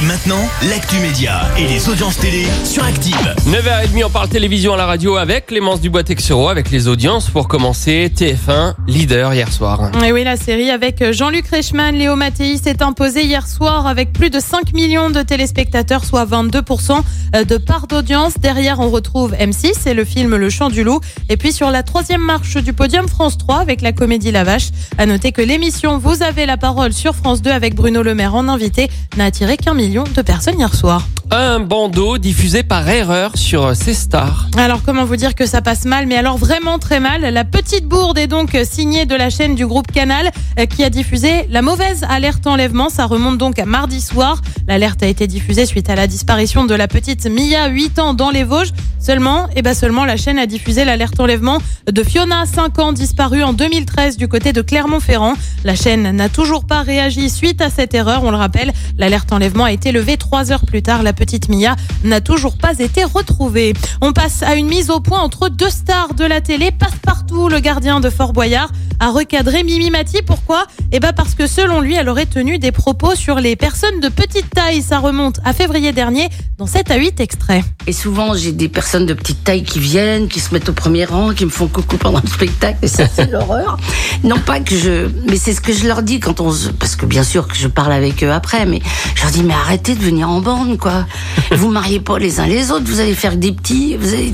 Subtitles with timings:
[0.00, 3.34] Et maintenant, l'actu média et les audiences télé sur Active.
[3.48, 7.28] 9h30, on parle télévision à la radio avec Clémence Dubois-Texero, avec les audiences.
[7.28, 9.90] Pour commencer, TF1, leader hier soir.
[10.02, 14.30] Et oui, la série avec Jean-Luc Reichmann, Léo Mattei s'est imposée hier soir avec plus
[14.30, 17.02] de 5 millions de téléspectateurs, soit 22%
[17.46, 18.34] de part d'audience.
[18.38, 21.00] Derrière, on retrouve M6 et le film Le Chant du Loup.
[21.28, 24.70] Et puis sur la troisième marche du podium, France 3 avec la comédie La Vache.
[24.96, 28.34] À noter que l'émission Vous avez la parole sur France 2 avec Bruno Le Maire
[28.34, 31.02] en invité n'a attiré qu'un million de personnes hier soir.
[31.32, 34.48] Un bandeau diffusé par erreur sur C Stars.
[34.56, 37.20] Alors comment vous dire que ça passe mal, mais alors vraiment très mal.
[37.22, 40.90] La petite bourde est donc signée de la chaîne du groupe Canal euh, qui a
[40.90, 42.88] diffusé la mauvaise alerte enlèvement.
[42.88, 44.42] Ça remonte donc à mardi soir.
[44.66, 48.30] L'alerte a été diffusée suite à la disparition de la petite Mia, 8 ans, dans
[48.30, 48.72] les Vosges.
[48.98, 51.58] Seulement, et ben seulement la chaîne a diffusé l'alerte enlèvement
[51.90, 55.34] de Fiona, 5 ans, disparue en 2013 du côté de Clermont-Ferrand.
[55.64, 58.24] La chaîne n'a toujours pas réagi suite à cette erreur.
[58.24, 61.02] On le rappelle, l'alerte enlèvement a été levée trois heures plus tard.
[61.20, 63.74] Petite Mia n'a toujours pas été retrouvée.
[64.00, 66.70] On passe à une mise au point entre deux stars de la télé.
[66.70, 70.22] Passe-partout, le gardien de Fort Boyard a recadré Mimi Mati.
[70.22, 70.66] Pourquoi?
[70.92, 74.08] Eh ben parce que selon lui, elle aurait tenu des propos sur les personnes de
[74.08, 74.82] petite taille.
[74.82, 77.64] Ça remonte à février dernier dans 7 à 8 extraits.
[77.86, 81.06] Et souvent, j'ai des personnes de petite taille qui viennent, qui se mettent au premier
[81.06, 82.78] rang, qui me font coucou pendant le spectacle.
[82.82, 83.78] Et ça, c'est l'horreur.
[84.22, 86.96] Non pas que je, mais c'est ce que je leur dis quand on se, parce
[86.96, 88.80] que bien sûr que je parle avec eux après, mais
[89.14, 91.06] je leur dis, mais arrêtez de venir en bande, quoi.
[91.52, 94.32] Vous mariez pas les uns les autres, vous allez faire des petits, vous allez,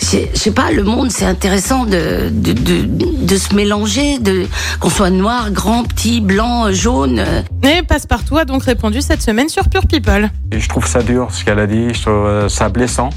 [0.00, 4.46] je sais pas, le monde, c'est intéressant de, de, de, de se mélanger, de,
[4.78, 7.24] qu'on soit noir, grand, petit, blanc, jaune.
[7.64, 10.30] Et Passepartout a donc répondu cette semaine sur Pure People.
[10.52, 13.10] Et je trouve ça dur ce qu'elle a dit, je trouve euh, ça blessant.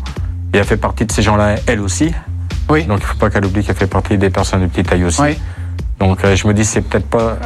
[0.53, 2.11] Et elle fait partie de ces gens-là, elle aussi.
[2.69, 2.85] Oui.
[2.85, 5.21] Donc il faut pas qu'elle oublie qu'elle fait partie des personnes de petite taille aussi.
[5.21, 5.37] Oui.
[5.99, 7.37] Donc euh, je me dis c'est peut-être pas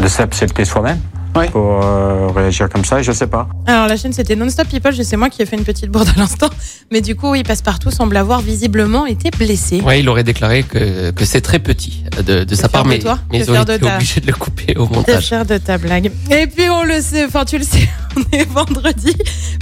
[0.00, 0.98] de s'accepter soi-même
[1.38, 1.48] Oui.
[1.50, 3.48] pour euh, réagir comme ça, je sais pas.
[3.66, 6.08] Alors la chaîne c'était Non-Stop People, je sais moi qui ai fait une petite bourde
[6.14, 6.48] à l'instant,
[6.90, 9.80] mais du coup oui, Passepartout semble avoir visiblement été blessé.
[9.80, 13.18] Ouais, il aurait déclaré que, que c'est très petit de, de sa part, mais, toi
[13.32, 15.26] mais T'es ils ont été ta- obligés de le couper au T'es montage.
[15.26, 16.10] fier de ta blague.
[16.30, 19.14] Et puis on le sait, enfin tu le sais, on est vendredi.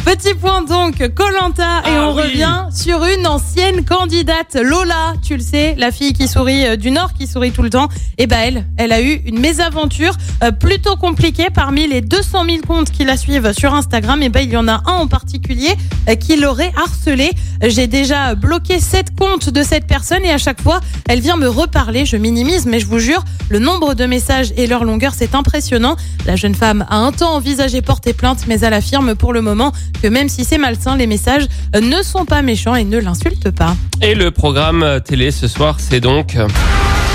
[0.04, 2.22] Petit point donc, Colanta et Ah on oui.
[2.22, 6.90] revient sur une ancienne candidate, Lola, tu le sais, la fille qui sourit euh, du
[6.90, 7.88] Nord, qui sourit tout le temps.
[8.18, 12.58] Et ben elle, elle a eu une mésaventure euh, plutôt compliquée parmi les 200 000
[12.66, 14.22] comptes qui la suivent sur Instagram.
[14.22, 15.74] Et ben il y en a un en particulier
[16.08, 17.30] euh, qui l'aurait harcelée.
[17.62, 21.48] J'ai déjà bloqué sept comptes de cette personne et à chaque fois, elle vient me
[21.48, 22.04] reparler.
[22.04, 25.96] Je minimise, mais je vous jure, le nombre de messages et leur longueur, c'est impressionnant.
[26.26, 29.72] La jeune femme a un temps envisagé porter plainte, mais elle affirme pour le moment
[30.02, 33.76] que même si c'est malsain, les messages ne sont pas méchants et ne l'insultent pas.
[34.02, 36.36] Et le programme télé ce soir, c'est donc...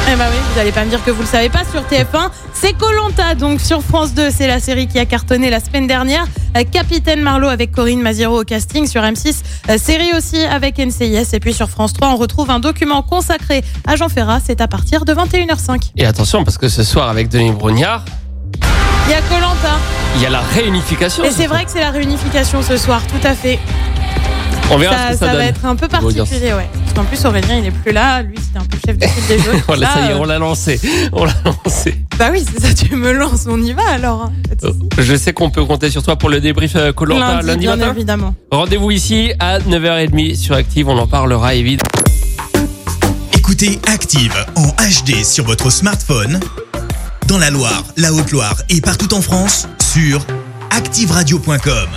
[0.09, 2.29] Eh ben oui, vous allez pas me dire que vous le savez pas sur TF1.
[2.53, 6.25] C'est Colanta donc sur France 2, c'est la série qui a cartonné la semaine dernière.
[6.57, 9.37] Euh, Capitaine Marlowe avec Corinne Maziero au casting sur M6,
[9.69, 13.63] euh, série aussi avec NCIS et puis sur France 3, on retrouve un document consacré
[13.87, 15.91] à Jean Ferrat, c'est à partir de 21h05.
[15.95, 18.03] Et attention, parce que ce soir, avec Denis Brognard,
[19.07, 19.77] Il y a Colanta
[20.17, 21.23] il y a la réunification.
[21.23, 23.59] et ce c'est vrai que c'est la réunification ce soir, tout à fait.
[24.69, 26.69] On verra Ça, ce que ça, ça va être un peu particulier, ouais.
[26.93, 29.05] Parce qu'en plus Aurélien il est plus là, lui c'était un peu le chef de
[29.05, 29.51] file des jeux.
[29.67, 30.79] Voilà, ça y est, euh, on l'a lancé.
[31.13, 31.95] On l'a lancé.
[32.19, 34.23] Bah oui, c'est ça, tu me lances, on y va alors.
[34.23, 34.33] hein.
[34.61, 34.89] Souci.
[34.97, 37.75] Je sais qu'on peut compter sur toi pour le débrief euh, Koh-Lanta Lundi, lundi bien
[37.77, 37.93] matin.
[37.95, 38.35] évidemment.
[38.51, 41.89] Rendez-vous ici à 9h30 sur Active, on en parlera évidemment.
[43.37, 46.41] Écoutez Active en HD sur votre smartphone,
[47.27, 50.25] dans la Loire, la Haute-Loire et partout en France, sur
[50.71, 51.87] activeradio.com.